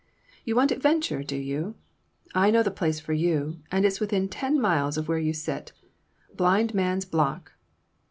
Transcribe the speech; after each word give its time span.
"You 0.43 0.55
want 0.55 0.71
adventure, 0.71 1.21
do 1.21 1.35
you? 1.35 1.75
I 2.33 2.49
know 2.49 2.63
the 2.63 2.71
place 2.71 2.99
for 2.99 3.13
you, 3.13 3.59
and 3.71 3.85
its 3.85 3.99
within 3.99 4.29
ten 4.29 4.59
miles 4.59 4.97
of 4.97 5.07
where 5.07 5.19
you 5.19 5.31
sit. 5.31 5.73
Blind 6.35 6.73
Man's 6.73 7.05
Block!" 7.05 7.51